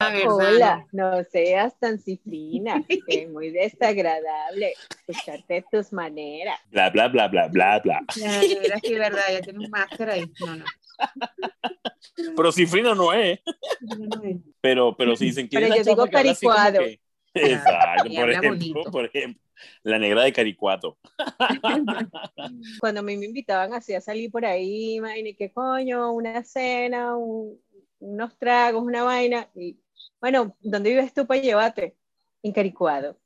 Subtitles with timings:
[0.00, 6.60] Hola, no seas tan cifrina, es muy desagradable escucharte tus maneras.
[6.70, 8.00] Bla, bla, bla, bla, bla, bla.
[8.16, 10.30] Ya, de verdad, sí, verdad, ya tiene un máster ahí.
[10.38, 10.64] No, no.
[12.36, 13.40] Pero cifrino no es.
[14.60, 16.80] Pero, pero si dicen que Pero yo digo caricuado.
[17.34, 19.42] Exacto, por ejemplo, por ejemplo,
[19.82, 20.96] la negra de Caricuato.
[22.80, 27.16] Cuando a mí me invitaban así a salir por ahí, imagínate qué coño, una cena,
[27.16, 27.60] un-
[28.00, 29.48] unos tragos, una vaina.
[29.54, 29.76] Y
[30.20, 31.96] bueno, ¿dónde vives tú para llevarte?
[32.42, 33.16] En Caricuado.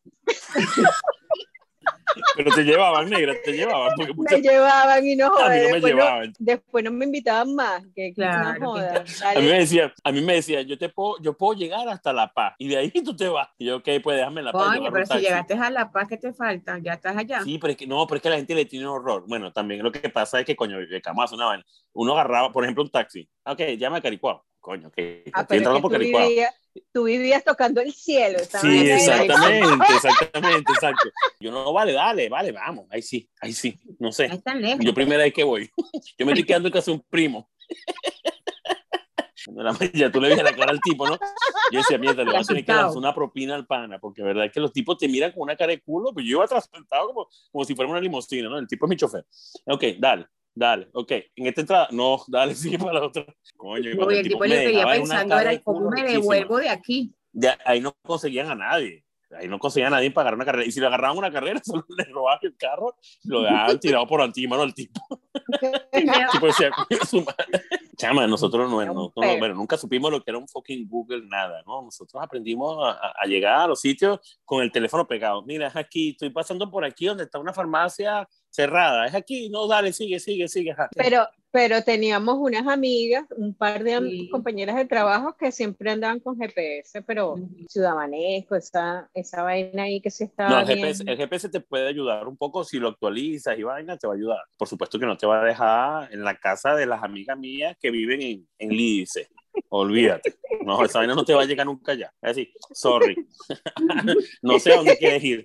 [2.37, 3.93] Pero te llevaban, negra, te llevaban.
[3.97, 5.49] Porque muchas- Me llevaban y no a mí jodas.
[5.49, 6.33] no me después, no, llevaban.
[6.39, 7.83] después no me invitaban más.
[7.95, 9.23] Que Claro, no jodas.
[9.23, 12.13] A mí me decía, a mí me decía, yo te puedo, yo puedo llegar hasta
[12.13, 13.49] La Paz y de ahí tú te vas.
[13.59, 14.63] Y yo, ok, pues déjame La Paz.
[14.77, 15.25] agarro pero si taxi".
[15.25, 16.79] llegaste a La Paz, ¿qué te falta?
[16.83, 17.43] Ya estás allá.
[17.43, 19.25] Sí, pero es que no, pero es que la gente le tiene horror.
[19.27, 21.65] Bueno, también lo que pasa es que, coño, de camazo, una vaina.
[21.95, 23.27] Uno agarraba, por ejemplo, un taxi.
[23.45, 24.45] Ok, llama a Caricuao.
[24.63, 24.95] Coño, ok.
[25.33, 26.29] Ah, estoy es entrando que por tú, Caricuao.
[26.29, 26.55] vivías,
[26.93, 28.39] tú vivías tocando el cielo.
[28.39, 31.11] Sí, exactamente, exactamente, exacto.
[31.41, 32.87] Yo no, vale, dale, vale, vamos.
[32.91, 33.77] Ahí sí, ahí sí.
[33.99, 34.31] No sé.
[34.79, 35.69] Yo primera vez que voy.
[36.17, 37.51] Yo me estoy quedando en casa de un primo.
[39.47, 41.19] La- Ya tú le ves la cara al tipo, ¿no?
[41.73, 44.45] Yo decía, mierda, le voy a tener que lanzar una propina al pana, porque verdad
[44.47, 46.71] es que los tipos te miran con una cara de culo, pero yo iba atrás
[46.73, 48.59] sentado como, como si fuera una limusina, ¿no?
[48.59, 49.27] El tipo es mi chofer.
[49.67, 51.13] Ok, dale, dale, ok.
[51.37, 53.25] En esta entrada, no, dale, sigue para la otra.
[53.57, 57.15] Coño, y No, y el tipo en una pensando era, ¿cómo me devuelvo de aquí?
[57.33, 59.05] De ahí no conseguían a nadie.
[59.35, 60.67] Ahí no conseguían a nadie para agarrar una carrera.
[60.69, 62.95] Y si le agarraban una carrera, solo le robaban el carro
[63.25, 65.01] y lo dejaban tirado por encima al tipo.
[65.93, 67.63] El tipo decía, "Coño, su madre".
[67.97, 71.63] Chama, nosotros no, no- no- bueno, nunca supimos lo que era un fucking Google, nada,
[71.67, 71.83] ¿no?
[71.83, 75.43] Nosotros aprendimos a, a- a llegar a los sitios con el teléfono pegado.
[75.43, 79.07] Mira, es aquí, estoy pasando por aquí donde está una farmacia cerrada.
[79.07, 80.75] Es aquí, no, dale, sigue, sigue, sigue.
[80.95, 84.29] Pero, pero teníamos unas amigas, un par de Sí.
[84.31, 87.37] compañeras de trabajo que siempre andaban con GPS, pero
[87.69, 90.67] ciudadanesco, esa, esa vaina ahí que se estaba No, el.
[90.67, 94.13] GPS, el GPS te puede ayudar un poco si lo actualizas y vaina, te va
[94.13, 94.43] a ayudar.
[94.57, 97.77] Por supuesto que no te va a dejar en la casa de las amigas mías
[97.81, 99.29] que viven en, en Lídice.
[99.69, 100.35] Olvídate.
[100.65, 102.11] No, esa vaina no te va a llegar nunca ya.
[102.23, 103.15] Es decir, sorry.
[104.43, 105.45] no sé a dónde quieres ir.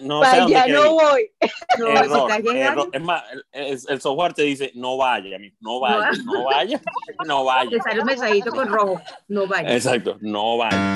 [0.00, 0.90] No sé a dónde quieres no ir.
[0.90, 1.30] voy.
[1.78, 2.88] No, si Error, error.
[2.92, 6.80] Es más, el, el- el software te dice, no vaya, no vaya, no vaya,
[7.26, 7.70] no vaya.
[7.70, 9.00] te sale un mensadito con rojo.
[9.28, 9.72] No vayas.
[9.72, 10.94] Exacto, no vaya.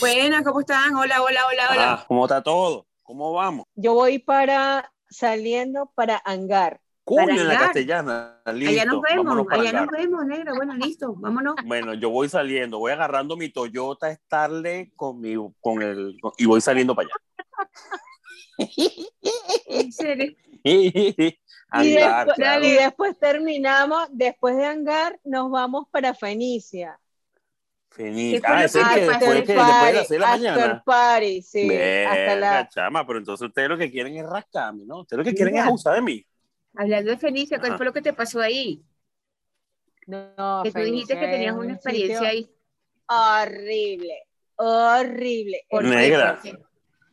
[0.00, 0.94] Buenas, ¿cómo están?
[0.94, 1.92] Hola, hola, hola, hola.
[1.92, 2.86] Ah, ¿Cómo está todo?
[3.02, 3.66] ¿Cómo vamos?
[3.74, 6.80] Yo voy para saliendo para hangar.
[7.08, 8.42] Coño, en la castellana.
[8.52, 8.70] Listo.
[8.70, 10.54] allá nos vemos, allá nos vemos, negro.
[10.56, 11.54] Bueno, listo, vámonos.
[11.64, 16.60] Bueno, yo voy saliendo, voy agarrando mi Toyota Starlet con mi, con el, y voy
[16.60, 17.08] saliendo para
[19.66, 20.34] En serio.
[21.70, 21.84] allá.
[21.84, 22.64] Y después, claro.
[22.64, 26.98] y después terminamos, después de hangar, nos vamos para Fenicia.
[27.90, 28.40] Feliz.
[28.40, 30.82] ¿Qué fue Ah, ese que que después de las 6 de la after mañana.
[30.84, 31.70] party, sí.
[32.04, 35.00] hasta la, chama, pero entonces ustedes lo que quieren es rascarme, ¿no?
[35.00, 35.64] Ustedes lo que quieren Mira.
[35.64, 36.24] es abusar de mí.
[36.78, 38.82] Hablando de Fenicia, ¿cuál fue lo que te pasó ahí?
[40.06, 42.50] no, Que tú dijiste Fenicia que tenías una un experiencia ahí.
[43.08, 44.14] horrible,
[44.56, 45.60] horrible.
[45.70, 46.34] Negra.
[46.34, 46.52] ¿Por qué?
[46.58, 46.64] ¿Por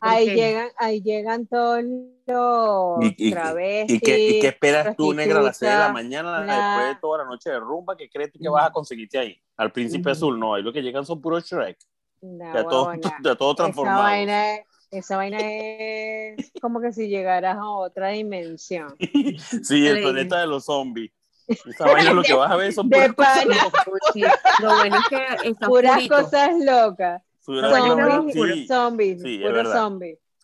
[0.01, 1.83] Ahí llegan, ahí llegan todos
[2.27, 3.97] los ¿Y, y, travestis.
[3.97, 6.85] y qué, y qué esperas tú, negra, a las 6 de la mañana, la- después
[6.87, 7.97] de toda la noche de rumba?
[7.97, 9.41] ¿Qué crees tú que vas a conseguirte ahí?
[9.57, 11.77] Al príncipe azul, no, ahí lo que llegan son puros Shrek.
[12.21, 12.91] No, Ya todo,
[13.23, 14.03] ya todo Esa transformado.
[14.03, 14.59] vaina,
[14.97, 18.95] esa vaina es como que si llegaras a otra dimensión.
[19.63, 21.11] Sí, el planeta de los zombies.
[21.47, 23.63] Esa vaina lo que vas a ver son puras cosas pana.
[23.63, 23.85] locas.
[24.13, 24.21] Sí,
[24.61, 27.21] Lo bueno es que Puras cosas locas.
[27.45, 28.33] Puras Zombies.
[28.33, 29.73] Sí, zombies, sí, es puro verdad.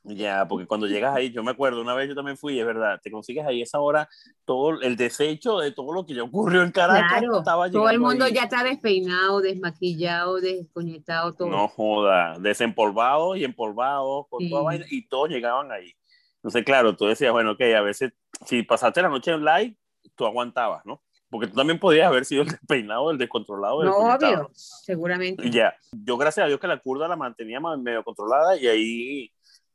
[0.03, 2.99] Ya, porque cuando llegas ahí, yo me acuerdo, una vez yo también fui, es verdad,
[3.03, 4.09] te consigues ahí esa hora
[4.45, 7.19] todo el desecho de todo lo que ya ocurrió en Caracas.
[7.19, 8.33] Claro, estaba todo el mundo ahí.
[8.33, 11.49] ya está despeinado, desmaquillado, desconectado, todo.
[11.49, 14.49] No joda, desempolvados y empolvados, con Sí.
[14.49, 15.93] toda vaina, y todos llegaban ahí.
[16.37, 18.11] Entonces, claro, tú decías, bueno, ok, a veces,
[18.47, 19.77] si pasaste la noche en live,
[20.15, 21.03] tú aguantabas, ¿no?
[21.29, 23.83] Porque tú también podías haber sido el despeinado, el descontrolado.
[23.83, 25.47] el No, obvio, seguramente.
[25.51, 29.31] Ya, yo gracias a Dios que la curda la mantenía medio controlada y ahí,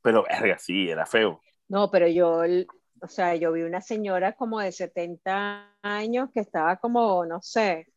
[0.07, 1.41] pero verga, sí, era feo.
[1.69, 2.43] No, pero yo,
[3.03, 7.89] o sea, yo vi una señora como de 70 años que estaba como, no sé.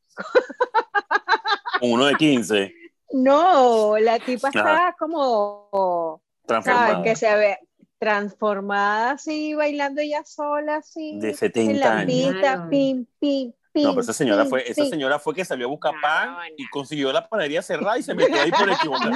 [1.83, 2.73] Uno de 15,
[3.13, 4.57] No, la tipa Ajá.
[4.59, 6.87] estaba como, transformada.
[6.95, 7.03] ¿sabes?
[7.11, 7.57] Que se ve
[7.99, 11.19] transformada así, bailando ella sola, así.
[11.19, 12.67] De en 70 la años.
[12.71, 13.83] pim, pim, pim.
[13.83, 16.33] No, pero esa señora pim, fue, esa señora fue que salió a buscar No, pan
[16.33, 16.39] no.
[16.57, 19.13] y consiguió la panadería cerrada y se metió ahí por equivocación.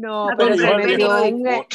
[0.00, 0.26] ¿No?
[0.26, 1.66] No, Ah, pero pero se metió un,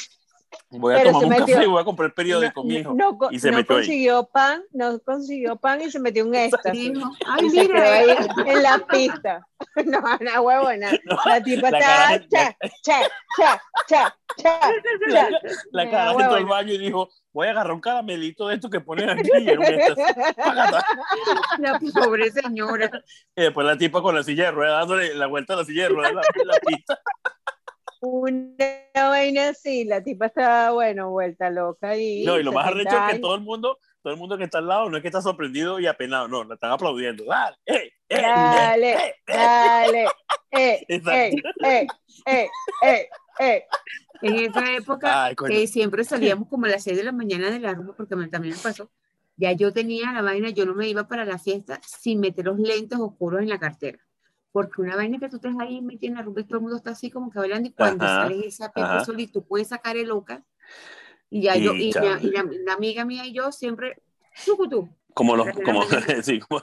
[0.70, 2.94] Voy a Pero tomar un metió- café y voy a comprar el periódico, no, mijo.
[2.94, 3.82] no y se no metió ahí.
[3.84, 6.92] consiguió pan, no consiguió pan y se metió un éxtasis.
[7.28, 8.02] Ay, ahí mira,
[8.46, 9.46] en la pista.
[9.86, 10.92] No, no, huevona.
[11.06, 13.02] No, La tipa la cara- cha, cha,
[13.38, 14.72] cha, cha, cha,
[15.12, 15.30] cha.
[15.72, 18.72] La Me cara entró al baño y dijo, voy a agarrar un caramelito de estos
[18.72, 19.30] que ponen aquí.
[19.40, 20.06] Y, era un éxtasis.
[20.36, 20.86] Págata.
[21.60, 22.90] la pobre señora.
[23.36, 25.84] Y después la tipa con la silla de ruedas, dándole la vuelta a la silla
[25.84, 27.00] de ruedas en la, en la pista.
[28.06, 28.56] Una
[28.94, 32.24] vaina así, la tipa estaba, bueno, vuelta loca y.
[32.24, 34.44] No, y lo más 70 arrecho es que todo el mundo, todo el mundo que
[34.44, 37.24] está al lado no es que está sorprendido y apenado, no, la están aplaudiendo.
[37.26, 39.70] Dale, eh, eh, Dale, eh, eh, eh.
[39.72, 40.04] dale,
[40.52, 41.88] eh, eh, eh,
[42.28, 42.48] eh,
[42.84, 43.10] eh,
[43.40, 43.66] eh.
[44.22, 47.60] En esa época Ay, eh, siempre salíamos como a las 6 de la mañana de
[47.60, 48.90] la rumba, porque me- también me pasó.
[49.38, 52.58] Ya yo tenía la vaina, yo no me iba para la fiesta sin meter los
[52.58, 54.00] lentes oscuros en la cartera.
[54.56, 56.78] Porque una vaina que tú estés ahí metida en la rumba y todo el mundo
[56.78, 59.04] está así como que bailando y cuando Ajá, sales esa pepa ajá.
[59.04, 60.46] solita, tú puedes sacar el loca.
[61.30, 64.02] Y ya yo, Sí, y, la, y la- la amiga mía y yo siempre,
[64.70, 65.84] tú, Como los, como,
[66.24, 66.62] sí, como,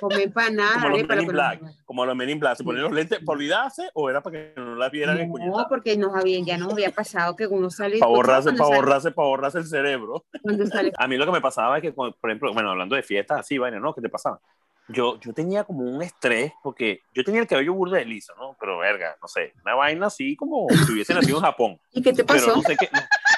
[0.00, 1.62] comer empanada, Como los arepa, Men in Black.
[1.62, 4.38] nos- como los Men in Black, se ponen los lentes para olvidarse o era para
[4.38, 7.70] que no la vieran en No, porque nos habían, ya nos había pasado que uno
[7.70, 7.98] sale.
[7.98, 10.24] Para borrarse, para borrarse, para borrarse el cerebro.
[10.96, 13.58] A mí lo que me pasaba es que, por ejemplo, bueno, hablando de fiestas así,
[13.58, 13.92] vaina, ¿no?
[13.92, 14.40] ¿Qué te pasaba?
[14.88, 18.56] Yo, yo tenía como un estrés porque yo tenía el cabello burda de liso, ¿no?
[18.58, 21.80] Pero verga, no sé, una vaina así como si hubiese nacido en Japón.
[21.92, 22.56] ¿Y qué te Pero pasó?
[22.56, 22.88] no sé qué.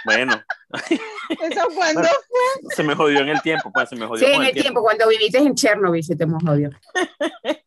[0.05, 0.32] Bueno,
[0.73, 4.43] ¿Eso cuando Bueno, se me jodió en el tiempo, pues se me jodió Sí, con
[4.43, 6.70] en el tiempo, cuando viviste en Chernobyl, se te jodió.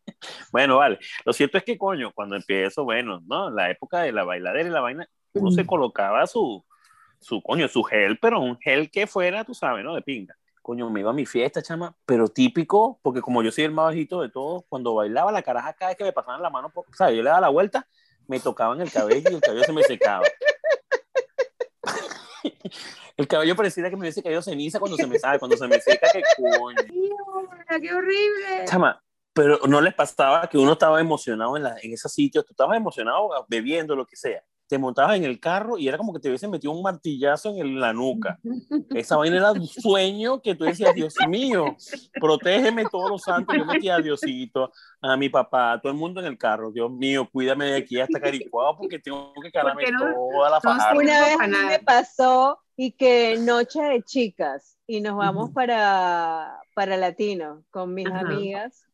[0.50, 0.98] Bueno, vale.
[1.24, 3.50] Lo cierto es que, coño, cuando empiezo, bueno, ¿no?
[3.50, 6.64] La época de la bailadera y la vaina, uno se colocaba su,
[7.20, 9.94] su, coño, su gel, pero un gel que fuera, tú sabes, ¿no?
[9.94, 10.34] De pinga.
[10.68, 13.86] Coño, me iba a mi fiesta, chama, pero típico, porque como yo soy el más
[13.86, 16.84] bajito de todos, cuando bailaba la caraja, cada vez que me pasaban la mano, por-
[16.94, 17.16] ¿sabes?
[17.16, 17.88] Yo le daba la vuelta,
[18.26, 20.26] me tocaban el cabello y el cabello se me secaba.
[23.16, 25.80] El cabello pareciera que me hubiese caído ceniza cuando se me sabe, cuando se me
[25.80, 26.76] seca, que coño.
[27.80, 28.64] ¡Qué horrible!
[28.66, 32.52] Chama, pero no les pasaba que uno estaba emocionado en, la, en esos sitios, tú
[32.52, 34.44] estabas emocionado bebiendo, lo que sea.
[34.68, 37.58] Te montabas en el carro y era como que te hubiesen metido un martillazo en
[37.58, 38.38] el- la nuca.
[38.90, 41.74] Esa vaina era un sueño que tú decías, Dios mío,
[42.20, 43.56] protégeme todos los santos.
[43.56, 46.70] Yo metía a Diosito, a mi papá, a todo el mundo en el carro.
[46.70, 50.60] Dios mío, cuídame de aquí hasta Caricuado porque tengo que cargarme no- toda la no
[50.60, 50.98] fajarda.
[50.98, 51.38] Una vez
[51.68, 55.54] me pasó y que noche de chicas y nos vamos Ujú.
[55.54, 58.20] para, para Latino con mis Ajá.
[58.20, 58.84] amigas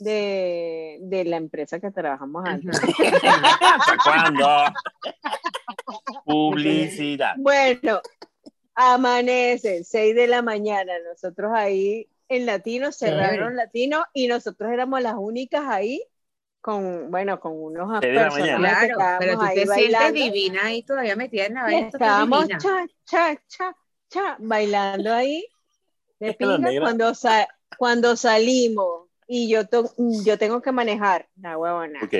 [0.00, 2.80] de, de la empresa que trabajamos antes.
[3.62, 4.48] ¿Hasta cuándo?
[6.24, 7.34] Publicidad.
[7.36, 8.00] Bueno,
[8.74, 13.54] amanece, 6 de la mañana, nosotros ahí en Latino, cerraron Chévere.
[13.56, 16.02] Latino y nosotros éramos las únicas ahí
[16.60, 20.24] con, bueno, con unos que Claro, pero tú ahí te sientes bailando.
[20.24, 21.88] divina ahí todavía metida en la vaina.
[21.88, 23.76] estábamos cha, cha, cha,
[24.08, 25.44] cha, bailando ahí
[26.20, 29.92] de pinga cuando, sa- cuando salimos y yo, to-
[30.24, 32.00] yo tengo que manejar, la huevona.
[32.02, 32.14] Ok.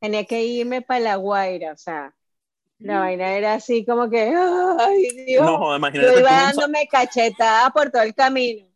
[0.00, 2.14] Tenía que irme para La Guaira, o sea,
[2.78, 4.34] la vaina era así como que,
[4.78, 8.66] ay Dios, No, imagínate yo iba dándome cachetada por todo el camino.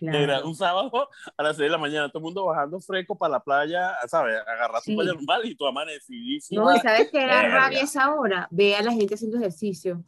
[0.00, 0.18] Claro.
[0.18, 3.32] Era un sábado a las 6 de la mañana, todo el mundo bajando fresco para
[3.32, 4.34] la playa, ¿sabes?
[4.46, 4.96] Agarrar su Sí.
[4.96, 6.62] playa normal y tú amanecidísima.
[6.64, 7.58] No, y sabes que era Verga.
[7.60, 8.48] rabia esa hora.
[8.50, 10.02] Ve a la gente haciendo ejercicio.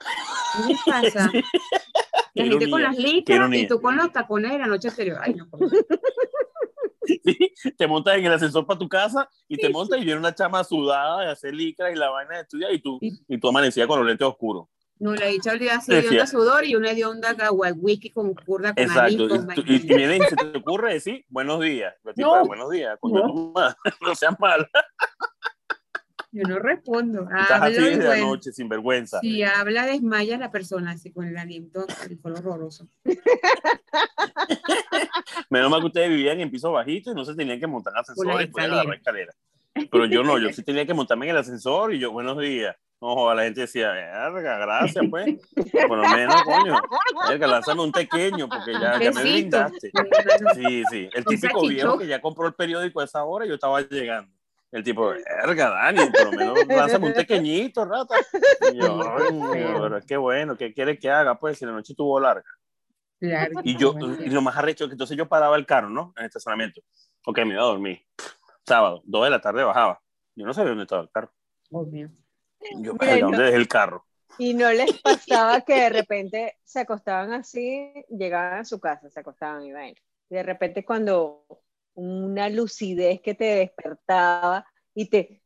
[0.66, 1.30] ¿Qué pasa?
[1.32, 1.42] Qué
[2.34, 3.60] La gente con las ironía.
[3.62, 5.18] y tú con los tacones de la noche anterior.
[5.22, 5.68] Ay, no, favor.
[7.76, 10.62] te montas en el ascensor para tu casa y te montas y viene una chama
[10.64, 13.98] sudada de hacer licra y la vaina de estudiar y tú, Y- tú amanecías con
[13.98, 14.66] los lentes oscuros.
[14.98, 18.34] No, la dicha olvidada así de onda sudor y una de onda agua whisky con
[18.34, 19.24] curda con Exacto.
[19.24, 21.94] Y, tú- y viene y se te ocurre decir buenos días.
[22.04, 22.46] La tipa, No.
[22.46, 23.52] buenos días, No.
[24.02, 24.68] no seas mal.
[26.32, 27.22] Yo no respondo.
[27.22, 29.18] Estás así desde bueno, anoche, sin vergüenza.
[29.20, 32.88] Si habla, desmaya la persona, así con el aliento, el color horroroso.
[35.50, 37.94] Menos mal que ustedes vivían en piso bajito y no se tenían que montar en
[37.96, 39.32] la ascensor y agarrar escalera.
[39.90, 42.76] Pero yo no, yo sí tenía que montarme en el ascensor y yo, buenos días.
[43.00, 45.36] No, la gente decía, verga, gracias, pues.
[45.88, 46.76] Por lo menos, coño.
[47.28, 49.90] Verga, lánzame un pequeño porque ya, ya me brindaste.
[50.54, 51.08] Sí, sí.
[51.12, 54.30] El típico viejo que ya compró el periódico a esa hora y yo estaba llegando.
[54.72, 58.14] El tipo, verga, Dani, por lo menos lánzame un pequeñito, rata.
[58.72, 61.38] Y yo, Sí, "Ay, pero qué bueno, ¿qué quieres que haga?
[61.38, 62.44] Pues si la noche estuvo larga.
[63.18, 63.52] Claro.
[63.64, 66.12] Y yo, y lo más arrecho es que entonces yo paraba el carro, ¿no?
[66.16, 66.80] En el estacionamiento.
[67.26, 68.00] Ok, me iba a dormir.
[68.66, 70.00] Sábado, dos de la tarde bajaba.
[70.36, 71.32] Yo no sabía dónde estaba el carro.
[71.70, 72.08] obvio.
[72.76, 72.98] Yo, Bueno.
[72.98, 74.06] verga, ¿dónde dejé el carro?
[74.38, 79.20] Y no les pasaba que de repente se acostaban así, llegaban a su casa, se
[79.20, 80.00] acostaban y vaina.
[80.30, 81.44] Y de repente cuando
[81.94, 85.42] una lucidez que te despertaba y te,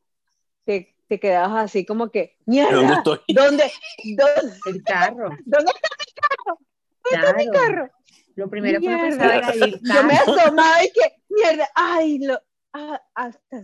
[0.64, 3.18] te te quedabas así como que, mierda, ¿Dónde estoy?
[3.28, 3.70] ¿dónde,
[4.16, 5.28] dónde, El carro.
[5.44, 5.72] dónde
[7.10, 7.52] está mi Claro.
[7.52, 7.90] carro?
[8.36, 9.02] Lo primero que Mierda.
[9.04, 12.40] pensaba era ir Yo me asomaba y que, mierda, ay, lo,
[12.72, 13.60] ah, hasta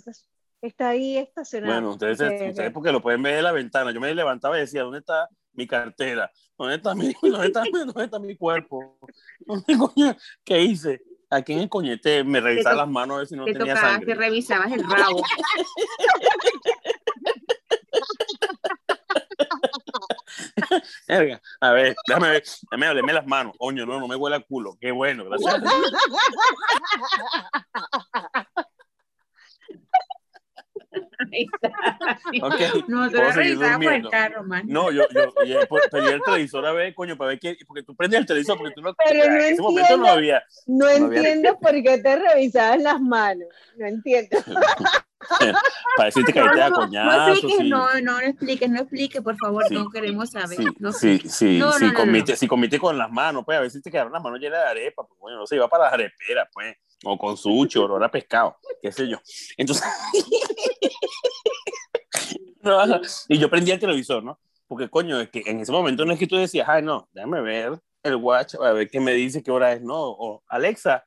[0.63, 1.73] está ahí estacionado.
[1.73, 2.21] Bueno, ustedes,
[2.51, 3.91] ustedes porque lo pueden ver de la ventana.
[3.93, 6.31] Yo me levantaba y decía, ¿dónde está mi cartera?
[6.59, 8.99] ¿Dónde está mi, dónde está, mi- dónde está mi cuerpo?
[9.41, 10.17] ¿Dónde coño?
[10.45, 11.01] ¿Qué hice?
[11.31, 12.25] ¿A quién encoñeté?
[12.25, 14.07] Me revisaba las manos a ver si no Te tenía tocaba sangre.
[14.07, 15.23] que revisabas el rabo.
[21.61, 23.55] A ver, déjame ver, déjame olerme las manos.
[23.59, 24.77] Coño, no, no me huele a culo.
[24.81, 25.63] Qué bueno, gracias.
[31.33, 32.47] Ahí está.
[32.47, 34.63] Ok, No, tú puedo lo seguir revisabas por el carro, man.
[34.67, 37.83] No, yo, yo, yo pues, pedí el televisor a ver, coño, para ver qué, porque
[37.83, 40.09] tú prendes el televisor, porque tú no, Pero no en ese momento no entiendo.
[40.09, 43.47] había, No había- entiendo por qué te revisabas las manos.
[43.77, 44.37] No entiendo.
[45.97, 47.69] para decirte que ahí te da no, no coñazo, expliques, sí.
[47.69, 49.75] no, no, no expliques, no expliques, por favor, Sí.
[49.75, 50.57] no queremos saber.
[50.57, 52.37] Sí, no sí, sí, No, sí, no, no, comite, no.
[52.37, 55.07] sí, comite con las manos, pues a veces te quedaron las manos llenas de arepa,
[55.07, 58.57] pues bueno, no se iba para las areperas, pues, o con sushi, olor a pescado,
[58.81, 59.19] qué sé yo.
[59.57, 59.85] Entonces,
[63.29, 64.39] y yo prendía el televisor, ¿no?
[64.67, 67.41] Porque coño, es que en ese momento no es que tú decías, ay, no, déjame
[67.41, 71.05] ver el watch, a ver qué me dice, qué hora es, no, o Alexa,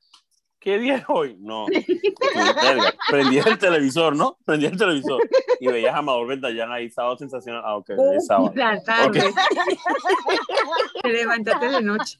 [0.59, 1.37] ¿qué día es hoy?
[1.39, 4.37] No, verga, prendías el televisor, ¿no?
[4.45, 5.21] Prendías el televisor
[5.59, 8.51] y veías a Amador Ventallán ahí, sábado sensacional, ah, ok, es sábado.
[8.55, 9.21] La tarde.
[11.01, 12.17] Te levantaste de noche.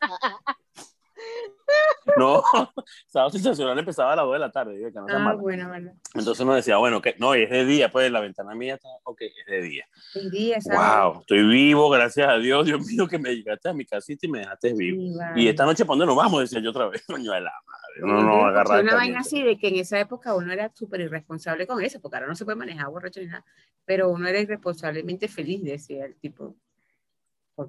[2.18, 2.44] No,
[3.08, 5.94] sábado sensacional empezaba a las 2 de la tarde, digo, que no Ah, bueno, bueno.
[6.14, 8.90] Entonces uno decía, bueno, que no, y es de día, pues la ventana mía está,
[9.04, 9.86] ok, es de día.
[10.16, 10.80] El día, ¿sabes?
[10.80, 14.30] Wow, estoy vivo, gracias a Dios, Dios mío, que me llegaste a mi casita y
[14.30, 15.02] me dejaste vivo.
[15.02, 15.42] Sí, vale.
[15.42, 16.42] Y esta noche, ¿para dónde nos vamos?
[16.42, 17.84] Decía yo otra vez, coño de la madre.
[18.02, 21.02] No, Yo no, el una vaina así de que en esa época uno era súper
[21.02, 23.46] irresponsable con eso, porque ahora no se puede manejar borracho ni nada,
[23.86, 26.56] pero uno era irresponsablemente feliz, decía el tipo.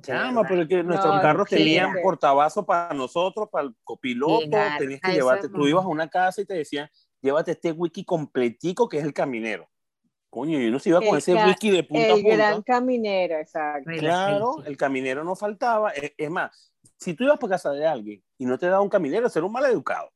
[0.00, 1.98] Chama, pero es que nuestros No, carros tenían sí.
[2.02, 4.48] portabazo para nosotros, para el copiloto,
[4.78, 6.88] tenías a que llevarte, tú ibas a una casa y te decían,
[7.20, 9.68] llévate este whisky completico que es el caminero.
[10.30, 12.36] Coño, y uno se iba con El ese whisky de punta a El punta.
[12.36, 13.90] gran caminero, exacto.
[13.98, 15.90] Claro, el caminero no faltaba.
[15.90, 18.88] Es, es más, si tú ibas por casa de alguien y no te daba un
[18.88, 20.10] caminero, ser un mal educado.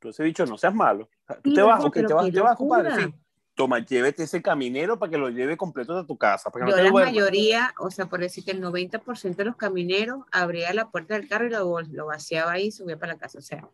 [0.00, 1.08] Entonces, dicho, no seas malo.
[1.44, 1.86] Tú te vas, ¿verdad?
[1.86, 2.90] ok, te qué te vas, compadre.
[2.96, 3.14] Sí.
[3.54, 6.50] Toma, llévete ese caminero para que lo lleve completo de tu casa.
[6.50, 9.44] Para que Yo no te la mayoría, o sea, por decir que el 90% de
[9.44, 13.12] los camineros abría la puerta del carro y lo, lo vaciaba ahí y subía para
[13.12, 13.38] la casa.
[13.38, 13.68] O sea,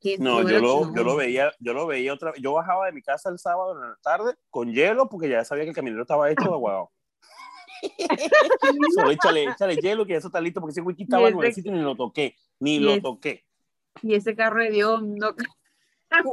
[0.00, 0.94] ¿quién- No, yo lo, no.
[0.96, 2.40] yo lo veía, yo lo veía otra vez.
[2.42, 5.62] Yo bajaba de mi casa el sábado en la tarde con hielo porque ya sabía
[5.62, 6.90] que el caminero estaba hecho de aguado.
[8.94, 11.72] Solo échale, échale hielo que eso está listo porque ese wiki estaba ese- nuevecito y
[11.72, 13.44] ni lo toqué, ni lo ese- toqué.
[14.02, 15.34] Y ese carro de Dios no.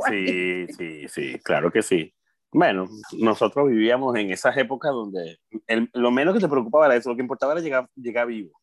[0.09, 2.11] Sí, sí, sí, claro que sí.
[2.51, 2.87] Bueno,
[3.17, 7.15] nosotros vivíamos en esas épocas donde el- lo menos que te preocupaba era eso, lo
[7.15, 8.59] que importaba era llegar, llegar vivo.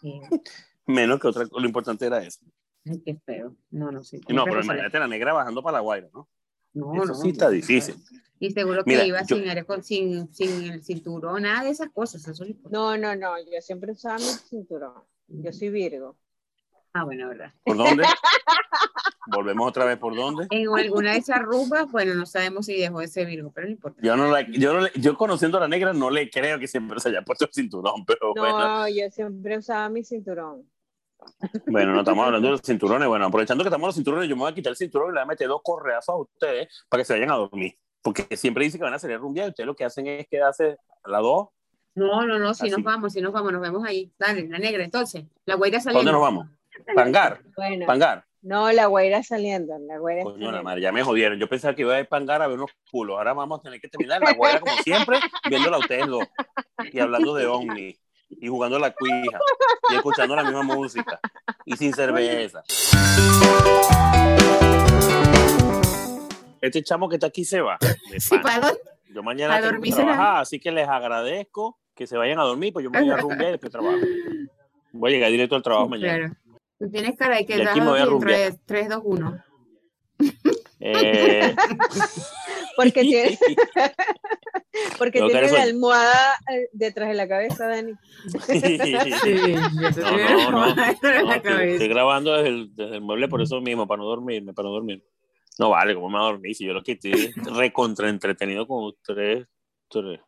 [0.00, 0.20] Sí.
[0.86, 2.40] Menos que otra, lo importante era eso.
[2.84, 3.56] Ay, qué feo.
[3.70, 4.20] No, no sé.
[4.28, 6.28] No, pero imagínate la negra bajando para la Guaira, ¿no?
[6.74, 7.96] No, Eso no, sí está no, difícil.
[8.38, 12.26] Y seguro que Mira, iba yo- sin, sin, sin el cinturón, nada de esas cosas.
[12.28, 12.78] Eso no importa.
[12.78, 14.92] No, no, no, yo siempre usaba mi cinturón.
[15.26, 16.16] Yo soy Virgo.
[16.92, 17.52] Ah, bueno, verdad.
[17.64, 18.04] ¿Por dónde?
[19.28, 20.46] Volvemos otra vez por dónde.
[20.50, 24.00] En alguna de esas rumbas, bueno, no sabemos si dejó ese Virgo, pero no importa.
[24.02, 26.68] Yo no la, yo, no le- yo conociendo a la negra no le creo que
[26.68, 30.68] siempre se haya puesto el cinturón, pero bueno, No, yo siempre usaba mi cinturón.
[31.66, 33.08] bueno, no estamos hablando de los cinturones.
[33.08, 35.18] Bueno, aprovechando que estamos los cinturones, yo me voy a quitar el cinturón y le
[35.20, 37.76] voy a meter dos correazos a ustedes para que se vayan a dormir.
[38.02, 40.76] Porque siempre dicen que van a salir rumbear y ustedes lo que hacen es quedarse
[41.02, 41.48] a las dos.
[41.96, 42.70] No, no, no, si Así.
[42.70, 44.12] nos vamos, si nos vamos, nos vemos ahí.
[44.18, 45.24] Dale, la negra, entonces.
[45.46, 46.12] La guaira ¿Para saliendo.
[46.12, 46.46] dónde nos vamos?
[46.94, 48.24] Pangar, Bueno, pangar.
[48.46, 51.36] No, la guaira saliendo, la guaira Coño, la madre, ya me jodieron.
[51.36, 53.18] Yo pensaba que iba a ir a ver unos culos.
[53.18, 55.18] Ahora vamos a tener que terminar la guaira como siempre,
[55.50, 56.24] viéndola a ustedes dos.
[56.92, 57.98] Y hablando de ovni.
[58.28, 59.40] Y jugando a la cuija.
[59.90, 61.18] Y escuchando la misma música.
[61.64, 62.62] Y sin cerveza.
[66.60, 67.78] Este chamo que está aquí se va.
[68.16, 68.36] Sí.
[69.12, 72.72] Yo mañana a tengo que trabajar, así que les agradezco que se vayan a dormir,
[72.72, 73.98] pues yo me voy a rumbear y después trabajo.
[74.92, 76.16] Voy a llegar directo al trabajo mañana.
[76.18, 76.45] Claro.
[76.78, 78.52] Tú tienes cara de que a así en rumbear.
[78.52, 79.44] 3, 3, 2, 1.
[80.80, 81.54] Eh,
[82.76, 83.38] Porque tiene,
[84.98, 87.92] porque Tengo tiene la almohada eh, detrás de la cabeza, Dani.
[89.96, 90.74] No, no, no.
[90.74, 94.52] No, estoy, estoy grabando desde el, desde el mueble por eso mismo, para no dormirme,
[94.52, 95.02] para no dormir.
[95.58, 96.54] No vale, ¿cómo me voy a dormir?
[96.54, 99.46] Si yo lo que estoy recontra entretenido con ustedes.
[99.88, 100.20] tres.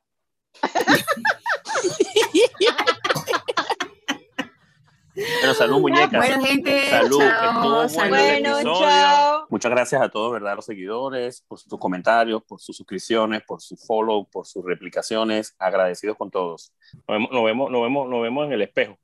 [5.40, 6.26] Bueno, salud, muñecas.
[6.26, 8.08] Bueno, gente, Salud, chao, salud.
[8.08, 9.46] Bueno, chao.
[9.50, 10.56] Muchas gracias a todos, ¿verdad?
[10.56, 15.54] Los seguidores, por sus comentarios, por sus suscripciones, por su follow, por sus replicaciones.
[15.58, 16.72] Agradecidos con todos.
[17.06, 18.98] Nos vemos, nos vemos, nos vemos, nos vemos en el espejo.